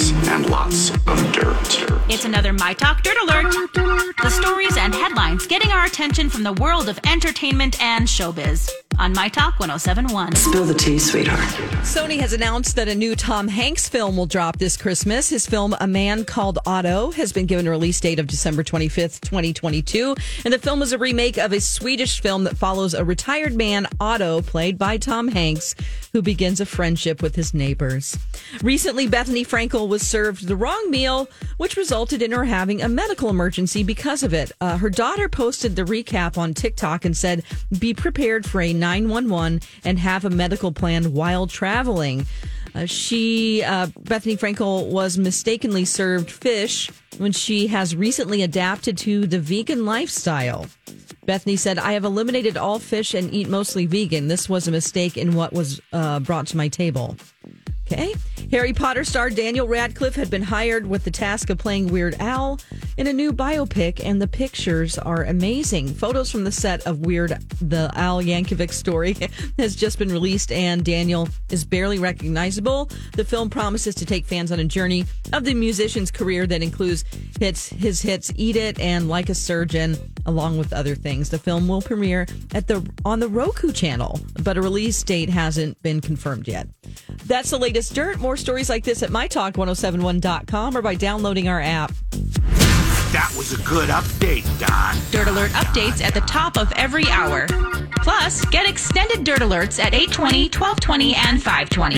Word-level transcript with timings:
Lots 0.00 0.28
and 0.28 0.48
lots 0.48 0.90
of 0.90 1.32
dirt. 1.32 2.00
It's 2.10 2.24
another 2.24 2.54
My 2.54 2.72
Talk 2.72 3.02
Dirt 3.02 3.18
Alert. 3.22 3.52
The 4.22 4.30
stories 4.30 4.78
and 4.78 4.94
headlines 4.94 5.46
getting 5.46 5.70
our 5.72 5.84
attention 5.84 6.30
from 6.30 6.42
the 6.42 6.54
world 6.54 6.88
of 6.88 6.98
entertainment 7.06 7.78
and 7.82 8.06
showbiz 8.08 8.70
on 8.98 9.12
My 9.12 9.28
Talk 9.28 9.60
1071. 9.60 10.36
Spill 10.36 10.64
the 10.64 10.72
tea, 10.72 10.98
sweetheart. 10.98 11.40
Sony 11.82 12.18
has 12.18 12.32
announced 12.32 12.76
that 12.76 12.88
a 12.88 12.94
new 12.94 13.14
Tom 13.14 13.46
Hanks 13.48 13.90
film 13.90 14.16
will 14.16 14.26
drop 14.26 14.58
this 14.58 14.78
Christmas. 14.78 15.28
His 15.28 15.46
film, 15.46 15.76
A 15.80 15.86
Man 15.86 16.24
Called 16.24 16.58
Otto, 16.64 17.10
has 17.10 17.32
been 17.32 17.44
given 17.44 17.66
a 17.66 17.70
release 17.70 18.00
date 18.00 18.18
of 18.18 18.26
December 18.26 18.62
25th, 18.64 19.20
2022. 19.20 20.14
And 20.46 20.54
the 20.54 20.58
film 20.58 20.80
is 20.80 20.92
a 20.92 20.98
remake 20.98 21.36
of 21.36 21.52
a 21.52 21.60
Swedish 21.60 22.22
film 22.22 22.44
that 22.44 22.56
follows 22.56 22.94
a 22.94 23.04
retired 23.04 23.54
man, 23.54 23.86
Otto, 24.00 24.40
played 24.40 24.78
by 24.78 24.96
Tom 24.96 25.28
Hanks, 25.28 25.74
who 26.12 26.22
begins 26.22 26.60
a 26.60 26.66
friendship 26.66 27.22
with 27.22 27.36
his 27.36 27.54
neighbors. 27.54 28.18
Recently, 28.62 29.08
Bethenny 29.08 29.46
Frankel 29.46 29.88
was 29.88 30.06
served 30.06 30.46
the 30.46 30.56
wrong 30.56 30.90
meal, 30.90 31.28
which 31.56 31.76
resulted 31.76 32.22
in 32.22 32.32
her 32.32 32.44
having 32.44 32.82
a 32.82 32.88
medical 32.88 33.30
emergency 33.30 33.82
because 33.82 34.22
of 34.22 34.34
it. 34.34 34.52
Uh, 34.60 34.76
her 34.76 34.90
daughter 34.90 35.28
posted 35.28 35.76
the 35.76 35.84
recap 35.84 36.36
on 36.36 36.54
TikTok 36.54 37.04
and 37.04 37.16
said, 37.16 37.44
Be 37.78 37.94
prepared 37.94 38.46
for 38.46 38.60
a 38.60 38.72
911 38.72 39.60
and 39.84 39.98
have 39.98 40.24
a 40.24 40.30
medical 40.30 40.72
plan 40.72 41.12
while 41.12 41.46
traveling. 41.46 42.26
Uh, 42.74 42.86
she, 42.86 43.62
uh, 43.62 43.86
Bethenny 43.86 44.38
Frankel, 44.38 44.86
was 44.86 45.18
mistakenly 45.18 45.84
served 45.84 46.30
fish 46.30 46.90
when 47.18 47.32
she 47.32 47.66
has 47.68 47.96
recently 47.96 48.42
adapted 48.42 48.96
to 48.98 49.26
the 49.26 49.40
vegan 49.40 49.84
lifestyle. 49.84 50.66
Bethenny 51.30 51.56
said, 51.56 51.78
I 51.78 51.92
have 51.92 52.04
eliminated 52.04 52.56
all 52.56 52.80
fish 52.80 53.14
and 53.14 53.32
eat 53.32 53.48
mostly 53.48 53.86
vegan. 53.86 54.26
This 54.26 54.48
was 54.48 54.66
a 54.66 54.72
mistake 54.72 55.16
in 55.16 55.34
what 55.34 55.52
was 55.52 55.80
uh, 55.92 56.18
brought 56.18 56.48
to 56.48 56.56
my 56.56 56.66
table. 56.66 57.16
Okay. 57.86 58.14
Harry 58.50 58.72
Potter 58.72 59.04
star 59.04 59.30
Daniel 59.30 59.68
Radcliffe 59.68 60.16
had 60.16 60.28
been 60.28 60.42
hired 60.42 60.84
with 60.84 61.04
the 61.04 61.10
task 61.10 61.50
of 61.50 61.58
playing 61.58 61.86
Weird 61.86 62.16
Al 62.18 62.58
in 62.96 63.06
a 63.06 63.12
new 63.12 63.32
biopic, 63.32 64.04
and 64.04 64.20
the 64.20 64.26
pictures 64.26 64.98
are 64.98 65.22
amazing. 65.22 65.86
Photos 65.86 66.32
from 66.32 66.42
the 66.42 66.50
set 66.50 66.84
of 66.84 66.98
Weird 66.98 67.30
the 67.60 67.88
Al 67.94 68.20
Yankovic 68.20 68.72
story 68.72 69.16
has 69.58 69.76
just 69.76 70.00
been 70.00 70.10
released, 70.10 70.50
and 70.50 70.84
Daniel 70.84 71.28
is 71.50 71.64
barely 71.64 72.00
recognizable. 72.00 72.90
The 73.12 73.24
film 73.24 73.50
promises 73.50 73.94
to 73.94 74.04
take 74.04 74.26
fans 74.26 74.50
on 74.50 74.58
a 74.58 74.64
journey 74.64 75.06
of 75.32 75.44
the 75.44 75.54
musician's 75.54 76.10
career 76.10 76.44
that 76.48 76.60
includes 76.60 77.04
hits 77.38 77.68
his 77.68 78.02
hits 78.02 78.32
"Eat 78.34 78.56
It" 78.56 78.80
and 78.80 79.08
"Like 79.08 79.28
a 79.28 79.34
Surgeon," 79.34 79.96
along 80.26 80.58
with 80.58 80.72
other 80.72 80.96
things. 80.96 81.30
The 81.30 81.38
film 81.38 81.68
will 81.68 81.82
premiere 81.82 82.26
at 82.52 82.66
the 82.66 82.84
on 83.04 83.20
the 83.20 83.28
Roku 83.28 83.70
channel, 83.70 84.18
but 84.42 84.56
a 84.56 84.62
release 84.62 85.00
date 85.04 85.30
hasn't 85.30 85.80
been 85.82 86.00
confirmed 86.00 86.48
yet. 86.48 86.68
That's 87.26 87.50
the 87.50 87.58
latest 87.58 87.94
dirt. 87.94 88.18
More 88.18 88.36
stories 88.40 88.68
like 88.68 88.84
this 88.84 89.02
at 89.02 89.10
mytalk1071.com 89.10 90.76
or 90.76 90.82
by 90.82 90.94
downloading 90.94 91.48
our 91.48 91.60
app. 91.60 91.92
That 93.12 93.32
was 93.36 93.52
a 93.52 93.62
good 93.64 93.88
update, 93.88 94.44
Don. 94.60 94.96
Dirt 95.10 95.28
Alert 95.28 95.50
updates 95.50 96.00
at 96.00 96.14
the 96.14 96.20
top 96.20 96.56
of 96.56 96.72
every 96.76 97.08
hour. 97.08 97.46
Plus, 98.02 98.44
get 98.46 98.68
extended 98.68 99.24
Dirt 99.24 99.40
Alerts 99.40 99.78
at 99.80 99.94
820, 99.94 100.44
1220, 100.44 101.14
and 101.16 101.42
520. 101.42 101.80